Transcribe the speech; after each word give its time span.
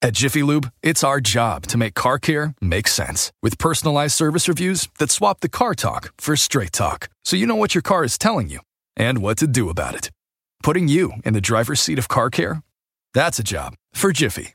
At 0.00 0.14
Jiffy 0.14 0.44
Lube, 0.44 0.70
it's 0.80 1.02
our 1.02 1.20
job 1.20 1.66
to 1.66 1.76
make 1.76 1.94
car 1.94 2.20
care 2.20 2.54
make 2.60 2.86
sense 2.86 3.32
with 3.42 3.58
personalized 3.58 4.14
service 4.14 4.46
reviews 4.48 4.88
that 5.00 5.10
swap 5.10 5.40
the 5.40 5.48
car 5.48 5.74
talk 5.74 6.12
for 6.18 6.36
straight 6.36 6.72
talk 6.72 7.08
so 7.24 7.34
you 7.34 7.48
know 7.48 7.56
what 7.56 7.74
your 7.74 7.82
car 7.82 8.04
is 8.04 8.16
telling 8.16 8.48
you 8.48 8.60
and 8.96 9.18
what 9.18 9.38
to 9.38 9.48
do 9.48 9.68
about 9.68 9.96
it. 9.96 10.12
Putting 10.62 10.86
you 10.86 11.14
in 11.24 11.34
the 11.34 11.40
driver's 11.40 11.80
seat 11.80 11.98
of 11.98 12.06
car 12.06 12.30
care? 12.30 12.62
That's 13.12 13.40
a 13.40 13.44
job 13.44 13.74
for 13.92 14.12
Jiffy. 14.12 14.54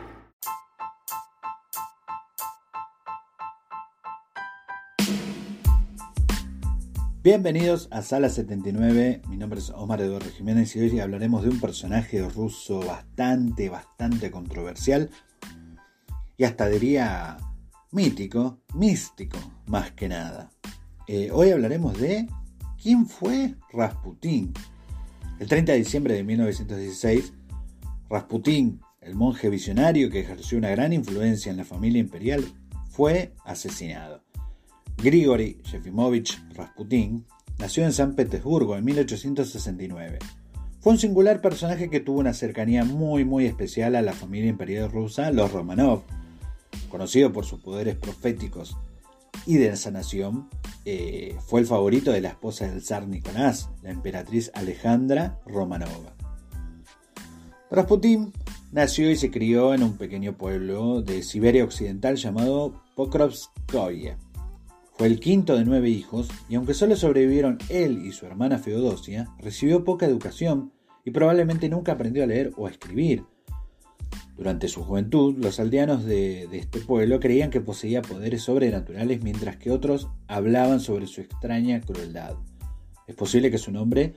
Bienvenidos 7.23 7.87
a 7.91 8.01
Sala 8.01 8.29
79, 8.29 9.21
mi 9.29 9.37
nombre 9.37 9.59
es 9.59 9.69
Omar 9.69 10.01
Eduardo 10.01 10.27
Jiménez 10.31 10.75
y 10.75 10.79
hoy 10.79 10.99
hablaremos 10.99 11.43
de 11.43 11.49
un 11.49 11.59
personaje 11.59 12.19
ruso 12.27 12.79
bastante, 12.79 13.69
bastante 13.69 14.31
controversial 14.31 15.11
y 16.35 16.45
hasta 16.45 16.67
diría 16.67 17.37
mítico, 17.91 18.63
místico 18.73 19.37
más 19.67 19.91
que 19.91 20.09
nada. 20.09 20.49
Eh, 21.07 21.29
hoy 21.31 21.51
hablaremos 21.51 21.95
de 21.99 22.27
quién 22.81 23.05
fue 23.05 23.53
Rasputín. 23.71 24.51
El 25.37 25.47
30 25.47 25.73
de 25.73 25.77
diciembre 25.77 26.15
de 26.15 26.23
1916, 26.23 27.33
Rasputín, 28.09 28.81
el 28.99 29.13
monje 29.13 29.47
visionario 29.49 30.09
que 30.09 30.21
ejerció 30.21 30.57
una 30.57 30.71
gran 30.71 30.91
influencia 30.91 31.51
en 31.51 31.57
la 31.57 31.65
familia 31.65 31.99
imperial, 31.99 32.43
fue 32.89 33.35
asesinado. 33.45 34.23
Grigory 35.01 35.59
Yefimovich 35.63 36.39
Rasputin 36.53 37.25
nació 37.57 37.85
en 37.85 37.91
San 37.91 38.13
Petersburgo 38.13 38.77
en 38.77 38.85
1869. 38.85 40.19
Fue 40.79 40.93
un 40.93 40.99
singular 40.99 41.41
personaje 41.41 41.89
que 41.89 41.99
tuvo 41.99 42.19
una 42.19 42.33
cercanía 42.33 42.83
muy 42.83 43.25
muy 43.25 43.47
especial 43.47 43.95
a 43.95 44.03
la 44.03 44.13
familia 44.13 44.51
imperial 44.51 44.91
rusa, 44.91 45.31
los 45.31 45.51
Romanov. 45.51 46.03
Conocido 46.89 47.33
por 47.33 47.45
sus 47.45 47.61
poderes 47.61 47.95
proféticos 47.95 48.77
y 49.47 49.55
de 49.55 49.75
sanación, 49.75 50.49
eh, 50.85 51.35
fue 51.47 51.61
el 51.61 51.65
favorito 51.65 52.11
de 52.11 52.21
la 52.21 52.29
esposa 52.29 52.67
del 52.67 52.83
zar 52.83 53.07
Nicolás, 53.07 53.71
la 53.81 53.89
emperatriz 53.89 54.51
Alejandra 54.53 55.39
Romanova. 55.47 56.13
Rasputin 57.71 58.33
nació 58.71 59.09
y 59.09 59.15
se 59.15 59.31
crió 59.31 59.73
en 59.73 59.81
un 59.81 59.97
pequeño 59.97 60.37
pueblo 60.37 61.01
de 61.01 61.23
Siberia 61.23 61.63
Occidental 61.63 62.17
llamado 62.17 62.83
Pokrovskoye. 62.95 64.17
Fue 64.91 65.07
el 65.07 65.19
quinto 65.19 65.57
de 65.57 65.65
nueve 65.65 65.89
hijos 65.89 66.29
y 66.47 66.55
aunque 66.55 66.73
solo 66.73 66.95
sobrevivieron 66.95 67.57
él 67.69 68.05
y 68.05 68.11
su 68.11 68.25
hermana 68.25 68.59
Feodosia, 68.59 69.29
recibió 69.39 69.83
poca 69.83 70.05
educación 70.05 70.71
y 71.03 71.11
probablemente 71.11 71.69
nunca 71.69 71.93
aprendió 71.93 72.23
a 72.23 72.27
leer 72.27 72.51
o 72.57 72.67
a 72.67 72.69
escribir. 72.69 73.23
Durante 74.37 74.67
su 74.67 74.83
juventud, 74.83 75.35
los 75.37 75.59
aldeanos 75.59 76.05
de, 76.05 76.43
este 76.51 76.79
pueblo 76.79 77.19
creían 77.19 77.49
que 77.49 77.61
poseía 77.61 78.01
poderes 78.01 78.43
sobrenaturales 78.43 79.23
mientras 79.23 79.57
que 79.57 79.71
otros 79.71 80.09
hablaban 80.27 80.79
sobre 80.79 81.07
su 81.07 81.21
extraña 81.21 81.81
crueldad. 81.81 82.35
Es 83.07 83.15
posible 83.15 83.51
que 83.51 83.57
su 83.57 83.71
nombre 83.71 84.15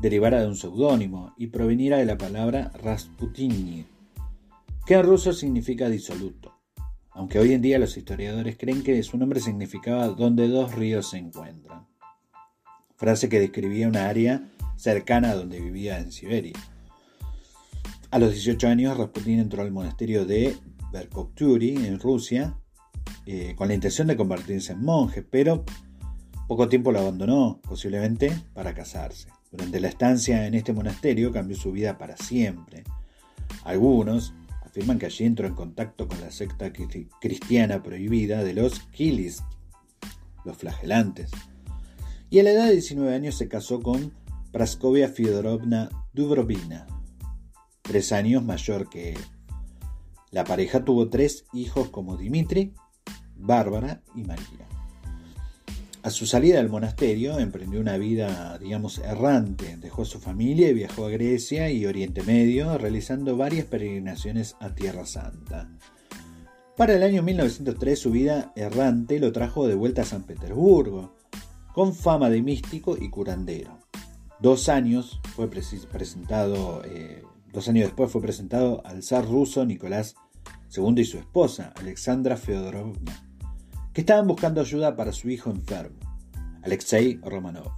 derivara 0.00 0.40
de 0.40 0.48
un 0.48 0.56
seudónimo 0.56 1.34
y 1.38 1.48
proveniera 1.48 1.98
de 1.98 2.04
la 2.04 2.18
palabra 2.18 2.70
Rasputini, 2.82 3.86
que 4.86 4.94
en 4.94 5.02
ruso 5.02 5.32
significa 5.32 5.88
disoluto 5.88 6.53
aunque 7.14 7.38
hoy 7.38 7.52
en 7.52 7.62
día 7.62 7.78
los 7.78 7.96
historiadores 7.96 8.56
creen 8.58 8.82
que 8.82 9.02
su 9.02 9.16
nombre 9.16 9.40
significaba 9.40 10.08
donde 10.08 10.48
dos 10.48 10.74
ríos 10.74 11.10
se 11.10 11.18
encuentran. 11.18 11.86
Frase 12.96 13.28
que 13.28 13.40
describía 13.40 13.88
una 13.88 14.08
área 14.08 14.50
cercana 14.76 15.30
a 15.30 15.34
donde 15.34 15.60
vivía 15.60 15.98
en 15.98 16.12
Siberia. 16.12 16.54
A 18.10 18.18
los 18.18 18.32
18 18.32 18.68
años, 18.68 18.96
Rasputin 18.96 19.40
entró 19.40 19.62
al 19.62 19.72
monasterio 19.72 20.24
de 20.24 20.56
Berkokturi, 20.92 21.74
en 21.86 21.98
Rusia, 21.98 22.56
eh, 23.26 23.54
con 23.56 23.68
la 23.68 23.74
intención 23.74 24.06
de 24.06 24.16
convertirse 24.16 24.72
en 24.72 24.84
monje, 24.84 25.22
pero 25.22 25.64
poco 26.46 26.68
tiempo 26.68 26.92
lo 26.92 27.00
abandonó, 27.00 27.60
posiblemente 27.62 28.32
para 28.52 28.74
casarse. 28.74 29.28
Durante 29.50 29.80
la 29.80 29.88
estancia 29.88 30.46
en 30.46 30.54
este 30.54 30.72
monasterio 30.72 31.32
cambió 31.32 31.56
su 31.56 31.72
vida 31.72 31.96
para 31.96 32.16
siempre. 32.16 32.84
Algunos, 33.64 34.34
afirman 34.74 34.98
que 34.98 35.06
allí 35.06 35.24
entró 35.24 35.46
en 35.46 35.54
contacto 35.54 36.08
con 36.08 36.20
la 36.20 36.32
secta 36.32 36.72
cristiana 37.20 37.80
prohibida 37.80 38.42
de 38.42 38.54
los 38.54 38.80
Kilis, 38.90 39.44
los 40.44 40.56
flagelantes, 40.56 41.30
y 42.28 42.40
a 42.40 42.42
la 42.42 42.50
edad 42.50 42.66
de 42.66 42.72
19 42.72 43.14
años 43.14 43.36
se 43.36 43.46
casó 43.46 43.80
con 43.80 44.12
Praskovia 44.50 45.08
Fyodorovna 45.08 45.90
Dubrovina, 46.12 46.88
tres 47.82 48.10
años 48.10 48.42
mayor 48.42 48.90
que 48.90 49.12
él. 49.12 49.20
La 50.32 50.42
pareja 50.42 50.84
tuvo 50.84 51.08
tres 51.08 51.44
hijos 51.52 51.90
como 51.90 52.16
Dimitri, 52.16 52.74
Bárbara 53.36 54.02
y 54.16 54.24
María. 54.24 54.73
A 56.04 56.10
su 56.10 56.26
salida 56.26 56.58
del 56.58 56.68
monasterio 56.68 57.38
emprendió 57.38 57.80
una 57.80 57.96
vida, 57.96 58.58
digamos, 58.58 58.98
errante. 58.98 59.78
Dejó 59.78 60.04
su 60.04 60.20
familia 60.20 60.68
y 60.68 60.74
viajó 60.74 61.06
a 61.06 61.10
Grecia 61.10 61.70
y 61.70 61.86
Oriente 61.86 62.22
Medio, 62.22 62.76
realizando 62.76 63.38
varias 63.38 63.64
peregrinaciones 63.64 64.54
a 64.60 64.74
Tierra 64.74 65.06
Santa. 65.06 65.70
Para 66.76 66.94
el 66.94 67.04
año 67.04 67.22
1903 67.22 67.98
su 67.98 68.10
vida 68.10 68.52
errante 68.54 69.18
lo 69.18 69.32
trajo 69.32 69.66
de 69.66 69.76
vuelta 69.76 70.02
a 70.02 70.04
San 70.04 70.24
Petersburgo, 70.24 71.16
con 71.72 71.94
fama 71.94 72.28
de 72.28 72.42
místico 72.42 72.98
y 73.00 73.08
curandero. 73.08 73.78
Dos 74.40 74.68
años, 74.68 75.22
fue 75.34 75.48
presentado, 75.48 76.82
eh, 76.84 77.22
dos 77.50 77.66
años 77.68 77.86
después 77.86 78.12
fue 78.12 78.20
presentado 78.20 78.82
al 78.84 79.02
zar 79.02 79.26
ruso 79.26 79.64
Nicolás 79.64 80.16
II 80.76 81.00
y 81.00 81.04
su 81.06 81.16
esposa, 81.16 81.72
Alexandra 81.78 82.36
Feodorovna 82.36 83.23
que 83.94 84.00
estaban 84.00 84.26
buscando 84.26 84.60
ayuda 84.60 84.96
para 84.96 85.12
su 85.12 85.30
hijo 85.30 85.50
enfermo, 85.50 86.00
Alexei 86.62 87.20
Romanov, 87.22 87.70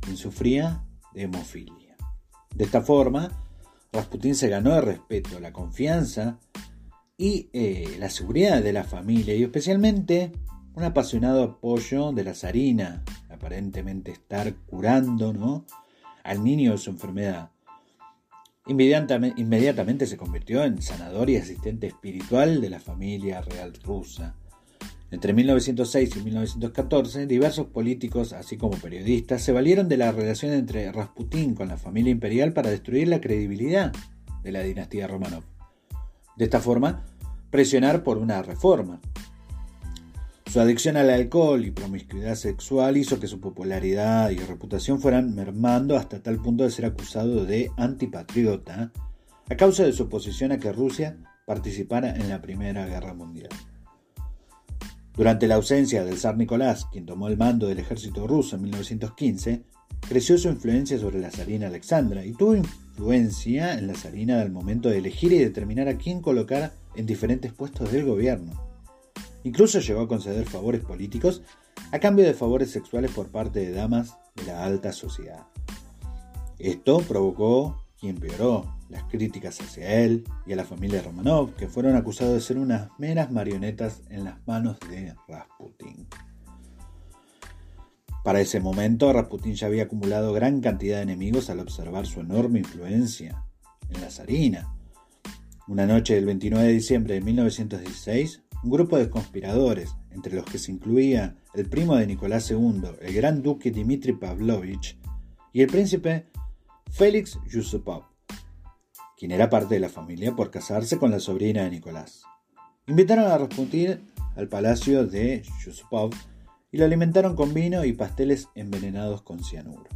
quien 0.00 0.16
sufría 0.16 0.82
de 1.12 1.22
hemofilia. 1.24 1.96
De 2.54 2.64
esta 2.64 2.80
forma, 2.80 3.30
Rasputin 3.92 4.34
se 4.34 4.48
ganó 4.48 4.74
el 4.76 4.82
respeto, 4.82 5.38
la 5.38 5.52
confianza 5.52 6.38
y 7.18 7.50
eh, 7.52 7.96
la 7.98 8.08
seguridad 8.08 8.62
de 8.62 8.72
la 8.72 8.84
familia 8.84 9.34
y 9.34 9.42
especialmente 9.42 10.32
un 10.74 10.84
apasionado 10.84 11.42
apoyo 11.42 12.12
de 12.12 12.24
la 12.24 12.34
zarina, 12.34 13.04
aparentemente 13.28 14.10
estar 14.10 14.54
curando 14.66 15.66
al 16.24 16.44
niño 16.44 16.72
de 16.72 16.78
su 16.78 16.90
enfermedad. 16.90 17.50
Inmediatamente 18.66 20.06
se 20.06 20.16
convirtió 20.16 20.64
en 20.64 20.80
sanador 20.80 21.28
y 21.28 21.36
asistente 21.36 21.88
espiritual 21.88 22.60
de 22.60 22.70
la 22.70 22.80
familia 22.80 23.40
real 23.42 23.74
rusa. 23.82 24.36
Entre 25.10 25.32
1906 25.32 26.16
y 26.16 26.20
1914, 26.22 27.26
diversos 27.26 27.68
políticos, 27.68 28.34
así 28.34 28.58
como 28.58 28.76
periodistas, 28.76 29.42
se 29.42 29.52
valieron 29.52 29.88
de 29.88 29.96
la 29.96 30.12
relación 30.12 30.52
entre 30.52 30.92
Rasputín 30.92 31.54
con 31.54 31.68
la 31.68 31.78
familia 31.78 32.10
imperial 32.10 32.52
para 32.52 32.70
destruir 32.70 33.08
la 33.08 33.20
credibilidad 33.20 33.92
de 34.42 34.52
la 34.52 34.60
dinastía 34.60 35.06
Romanov. 35.06 35.44
De 36.36 36.44
esta 36.44 36.60
forma, 36.60 37.06
presionar 37.50 38.04
por 38.04 38.18
una 38.18 38.42
reforma. 38.42 39.00
Su 40.52 40.60
adicción 40.60 40.96
al 40.98 41.10
alcohol 41.10 41.64
y 41.64 41.70
promiscuidad 41.70 42.34
sexual 42.34 42.98
hizo 42.98 43.18
que 43.18 43.26
su 43.26 43.40
popularidad 43.40 44.30
y 44.30 44.38
reputación 44.38 45.00
fueran 45.00 45.34
mermando 45.34 45.96
hasta 45.96 46.22
tal 46.22 46.36
punto 46.40 46.64
de 46.64 46.70
ser 46.70 46.84
acusado 46.84 47.46
de 47.46 47.70
antipatriota, 47.76 48.92
a 49.48 49.56
causa 49.56 49.84
de 49.84 49.92
su 49.92 50.04
oposición 50.04 50.52
a 50.52 50.58
que 50.58 50.72
Rusia 50.72 51.18
participara 51.46 52.14
en 52.14 52.28
la 52.28 52.42
Primera 52.42 52.86
Guerra 52.86 53.14
Mundial. 53.14 53.48
Durante 55.18 55.48
la 55.48 55.56
ausencia 55.56 56.04
del 56.04 56.16
zar 56.16 56.36
Nicolás, 56.36 56.86
quien 56.92 57.04
tomó 57.04 57.26
el 57.26 57.36
mando 57.36 57.66
del 57.66 57.80
ejército 57.80 58.28
ruso 58.28 58.54
en 58.54 58.62
1915, 58.62 59.64
creció 60.08 60.38
su 60.38 60.48
influencia 60.48 60.96
sobre 60.96 61.18
la 61.18 61.32
zarina 61.32 61.66
Alexandra 61.66 62.24
y 62.24 62.34
tuvo 62.34 62.54
influencia 62.54 63.74
en 63.74 63.88
la 63.88 63.96
zarina 63.96 64.40
al 64.40 64.52
momento 64.52 64.88
de 64.88 64.98
elegir 64.98 65.32
y 65.32 65.38
determinar 65.38 65.88
a 65.88 65.98
quién 65.98 66.22
colocar 66.22 66.72
en 66.94 67.04
diferentes 67.04 67.52
puestos 67.52 67.90
del 67.90 68.04
gobierno. 68.04 68.52
Incluso 69.42 69.80
llegó 69.80 70.02
a 70.02 70.08
conceder 70.08 70.46
favores 70.46 70.82
políticos 70.82 71.42
a 71.90 71.98
cambio 71.98 72.24
de 72.24 72.34
favores 72.34 72.70
sexuales 72.70 73.10
por 73.10 73.26
parte 73.26 73.58
de 73.58 73.72
damas 73.72 74.14
de 74.36 74.44
la 74.44 74.64
alta 74.64 74.92
sociedad. 74.92 75.48
Esto 76.60 76.98
provocó 77.00 77.84
y 78.00 78.08
empeoró 78.08 78.77
las 78.88 79.04
críticas 79.04 79.60
hacia 79.60 80.00
él 80.02 80.24
y 80.46 80.52
a 80.52 80.56
la 80.56 80.64
familia 80.64 81.02
Romanov, 81.02 81.54
que 81.54 81.68
fueron 81.68 81.96
acusados 81.96 82.34
de 82.34 82.40
ser 82.40 82.58
unas 82.58 82.88
meras 82.98 83.30
marionetas 83.30 84.02
en 84.10 84.24
las 84.24 84.46
manos 84.46 84.78
de 84.88 85.14
Rasputin. 85.28 86.06
Para 88.24 88.40
ese 88.40 88.60
momento, 88.60 89.12
Rasputin 89.12 89.54
ya 89.54 89.68
había 89.68 89.84
acumulado 89.84 90.32
gran 90.32 90.60
cantidad 90.60 90.96
de 90.96 91.04
enemigos 91.04 91.50
al 91.50 91.60
observar 91.60 92.06
su 92.06 92.20
enorme 92.20 92.58
influencia 92.58 93.44
en 93.88 94.00
la 94.00 94.10
zarina. 94.10 94.74
Una 95.66 95.86
noche 95.86 96.14
del 96.14 96.26
29 96.26 96.66
de 96.66 96.72
diciembre 96.72 97.14
de 97.14 97.20
1916, 97.20 98.42
un 98.64 98.70
grupo 98.70 98.98
de 98.98 99.08
conspiradores, 99.08 99.94
entre 100.10 100.34
los 100.34 100.44
que 100.44 100.58
se 100.58 100.72
incluía 100.72 101.36
el 101.54 101.68
primo 101.68 101.96
de 101.96 102.06
Nicolás 102.06 102.50
II, 102.50 102.82
el 103.00 103.14
gran 103.14 103.42
duque 103.42 103.70
Dmitri 103.70 104.14
Pavlovich, 104.14 104.98
y 105.52 105.62
el 105.62 105.68
príncipe 105.68 106.26
Félix 106.90 107.38
Yusupov, 107.50 108.04
quien 109.18 109.32
era 109.32 109.50
parte 109.50 109.74
de 109.74 109.80
la 109.80 109.88
familia 109.88 110.36
por 110.36 110.52
casarse 110.52 110.96
con 110.96 111.10
la 111.10 111.18
sobrina 111.18 111.64
de 111.64 111.70
Nicolás. 111.70 112.22
Invitaron 112.86 113.26
a 113.26 113.36
Rasputin 113.36 114.06
al 114.36 114.48
palacio 114.48 115.06
de 115.06 115.42
Yusupov 115.64 116.10
y 116.70 116.78
lo 116.78 116.84
alimentaron 116.84 117.34
con 117.34 117.52
vino 117.52 117.84
y 117.84 117.92
pasteles 117.92 118.48
envenenados 118.54 119.22
con 119.22 119.42
cianuro. 119.42 119.88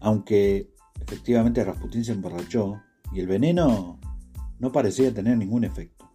Aunque 0.00 0.72
efectivamente 1.00 1.62
Rasputin 1.62 2.04
se 2.04 2.12
emborrachó 2.12 2.82
y 3.12 3.20
el 3.20 3.28
veneno 3.28 4.00
no 4.58 4.72
parecía 4.72 5.14
tener 5.14 5.38
ningún 5.38 5.62
efecto. 5.62 6.10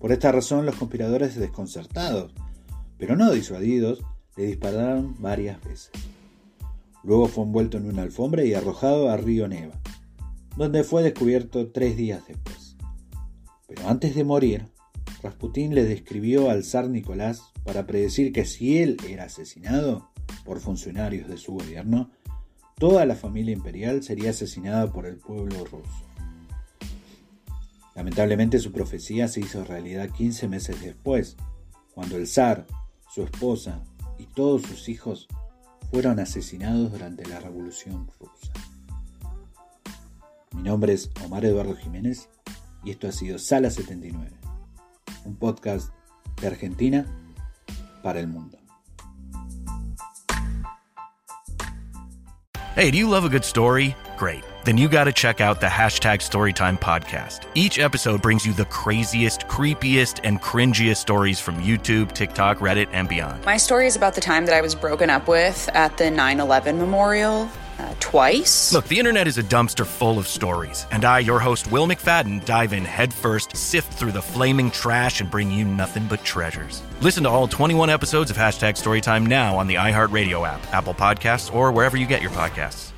Por 0.00 0.10
esta 0.10 0.32
razón 0.32 0.66
los 0.66 0.74
conspiradores 0.74 1.36
desconcertados, 1.36 2.34
pero 2.98 3.14
no 3.14 3.30
disuadidos, 3.30 4.02
le 4.36 4.46
dispararon 4.46 5.14
varias 5.20 5.62
veces. 5.62 5.92
Luego 7.04 7.28
fue 7.28 7.44
envuelto 7.44 7.76
en 7.76 7.86
una 7.86 8.02
alfombra 8.02 8.44
y 8.44 8.54
arrojado 8.54 9.10
a 9.10 9.16
Río 9.16 9.46
Neva, 9.46 9.78
donde 10.56 10.84
fue 10.84 11.02
descubierto 11.02 11.70
tres 11.70 11.96
días 11.96 12.26
después. 12.26 12.76
Pero 13.66 13.88
antes 13.88 14.14
de 14.14 14.24
morir, 14.24 14.68
Rasputín 15.22 15.74
le 15.74 15.84
describió 15.84 16.50
al 16.50 16.64
zar 16.64 16.88
Nicolás 16.88 17.52
para 17.64 17.86
predecir 17.86 18.32
que 18.32 18.44
si 18.44 18.78
él 18.78 18.96
era 19.08 19.24
asesinado 19.24 20.10
por 20.44 20.60
funcionarios 20.60 21.28
de 21.28 21.38
su 21.38 21.54
gobierno, 21.54 22.10
toda 22.78 23.06
la 23.06 23.14
familia 23.14 23.52
imperial 23.52 24.02
sería 24.02 24.30
asesinada 24.30 24.92
por 24.92 25.06
el 25.06 25.16
pueblo 25.16 25.64
ruso. 25.64 26.04
Lamentablemente 27.94 28.58
su 28.58 28.72
profecía 28.72 29.28
se 29.28 29.40
hizo 29.40 29.64
realidad 29.64 30.10
15 30.10 30.48
meses 30.48 30.80
después, 30.82 31.36
cuando 31.94 32.16
el 32.16 32.26
zar, 32.26 32.66
su 33.12 33.22
esposa 33.22 33.82
y 34.18 34.26
todos 34.26 34.62
sus 34.62 34.88
hijos 34.88 35.28
fueron 35.90 36.18
asesinados 36.18 36.90
durante 36.90 37.24
la 37.26 37.38
Revolución 37.38 38.08
Rusa. 38.18 38.52
Mi 40.54 40.62
nombre 40.62 40.92
es 40.92 41.10
Omar 41.24 41.44
Eduardo 41.44 41.74
Jiménez 41.74 42.28
y 42.84 42.92
esto 42.92 43.08
ha 43.08 43.12
sido 43.12 43.38
Sala 43.38 43.70
79, 43.70 44.30
un 45.24 45.36
podcast 45.36 45.90
de 46.40 46.46
Argentina 46.46 47.06
para 48.02 48.20
el 48.20 48.28
mundo. 48.28 48.58
Hey, 52.76 52.90
do 52.90 52.98
you 52.98 53.08
love 53.08 53.24
a 53.24 53.28
good 53.28 53.44
story? 53.44 53.94
Great. 54.16 54.44
Then 54.64 54.78
you 54.78 54.88
got 54.88 55.04
to 55.04 55.12
check 55.12 55.40
out 55.40 55.60
the 55.60 55.66
hashtag 55.66 56.20
Storytime 56.20 56.78
podcast. 56.78 57.46
Each 57.54 57.78
episode 57.78 58.22
brings 58.22 58.46
you 58.46 58.52
the 58.52 58.64
craziest, 58.64 59.46
creepiest, 59.46 60.20
and 60.24 60.40
cringiest 60.40 60.96
stories 60.96 61.38
from 61.38 61.56
YouTube, 61.56 62.12
TikTok, 62.12 62.58
Reddit, 62.58 62.88
and 62.92 63.08
beyond. 63.08 63.44
My 63.44 63.58
story 63.58 63.86
is 63.86 63.96
about 63.96 64.14
the 64.14 64.20
time 64.20 64.46
that 64.46 64.54
I 64.54 64.60
was 64.60 64.74
broken 64.74 65.10
up 65.10 65.28
with 65.28 65.68
at 65.74 65.96
the 65.98 66.10
9 66.10 66.40
11 66.40 66.78
memorial 66.78 67.48
uh, 67.78 67.94
twice. 68.00 68.72
Look, 68.72 68.86
the 68.88 68.98
internet 68.98 69.26
is 69.26 69.38
a 69.38 69.42
dumpster 69.42 69.86
full 69.86 70.18
of 70.18 70.26
stories, 70.26 70.86
and 70.90 71.04
I, 71.04 71.20
your 71.20 71.38
host, 71.38 71.70
Will 71.70 71.86
McFadden, 71.86 72.44
dive 72.44 72.72
in 72.72 72.84
headfirst, 72.84 73.56
sift 73.56 73.92
through 73.92 74.12
the 74.12 74.22
flaming 74.22 74.70
trash, 74.70 75.20
and 75.20 75.30
bring 75.30 75.50
you 75.50 75.64
nothing 75.64 76.06
but 76.06 76.24
treasures. 76.24 76.82
Listen 77.00 77.22
to 77.24 77.28
all 77.28 77.48
21 77.48 77.90
episodes 77.90 78.30
of 78.30 78.36
Hashtag 78.36 78.74
Storytime 78.74 79.26
now 79.26 79.56
on 79.56 79.66
the 79.66 79.74
iHeartRadio 79.74 80.46
app, 80.46 80.60
Apple 80.72 80.94
Podcasts, 80.94 81.54
or 81.54 81.72
wherever 81.72 81.96
you 81.96 82.06
get 82.06 82.22
your 82.22 82.32
podcasts. 82.32 82.92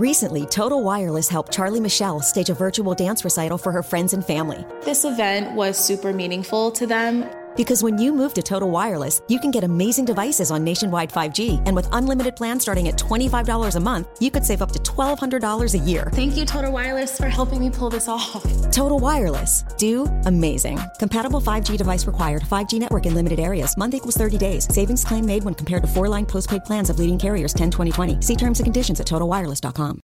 Recently, 0.00 0.46
Total 0.46 0.82
Wireless 0.82 1.28
helped 1.28 1.52
Charlie 1.52 1.78
Michelle 1.78 2.20
stage 2.20 2.48
a 2.48 2.54
virtual 2.54 2.94
dance 2.94 3.22
recital 3.22 3.58
for 3.58 3.70
her 3.70 3.82
friends 3.82 4.14
and 4.14 4.24
family. 4.24 4.64
This 4.82 5.04
event 5.04 5.54
was 5.54 5.76
super 5.76 6.14
meaningful 6.14 6.70
to 6.70 6.86
them. 6.86 7.28
Because 7.54 7.82
when 7.82 7.98
you 7.98 8.12
move 8.12 8.32
to 8.34 8.42
Total 8.42 8.70
Wireless, 8.70 9.20
you 9.28 9.38
can 9.38 9.50
get 9.50 9.64
amazing 9.64 10.06
devices 10.06 10.50
on 10.50 10.64
nationwide 10.64 11.10
5G, 11.10 11.62
and 11.66 11.76
with 11.76 11.86
unlimited 11.92 12.34
plans 12.34 12.62
starting 12.62 12.88
at 12.88 12.96
$25 12.96 13.76
a 13.76 13.80
month, 13.80 14.08
you 14.18 14.30
could 14.30 14.44
save 14.44 14.62
up 14.62 14.72
to 14.72 14.78
$1,200 14.78 15.74
a 15.74 15.78
year. 15.78 16.10
Thank 16.14 16.36
you, 16.36 16.46
Total 16.46 16.72
Wireless, 16.72 17.16
for 17.16 17.28
helping 17.28 17.60
me 17.60 17.70
pull 17.70 17.90
this 17.90 18.08
off. 18.08 18.42
Total 18.72 18.98
Wireless. 18.98 19.62
Do 19.76 20.06
amazing. 20.24 20.80
Compatible 20.98 21.40
5G 21.40 21.76
device 21.76 22.06
required. 22.06 22.42
5G 22.42 22.80
network 22.80 23.06
in 23.06 23.14
limited 23.14 23.38
areas. 23.38 23.76
Month 23.76 23.94
equals 23.94 24.16
30 24.16 24.38
days. 24.38 24.66
Savings 24.72 25.04
claim 25.04 25.26
made 25.26 25.44
when 25.44 25.54
compared 25.54 25.82
to 25.82 25.88
four 25.88 26.08
line 26.08 26.26
postpaid 26.26 26.64
plans 26.64 26.90
of 26.90 26.98
leading 26.98 27.18
carriers 27.18 27.52
10 27.52 27.70
2020. 27.70 28.20
See 28.20 28.36
terms 28.36 28.58
and 28.60 28.66
conditions 28.66 29.00
at 29.00 29.06
totalwireless.com. 29.06 30.00